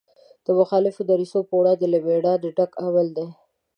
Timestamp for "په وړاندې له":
1.47-1.97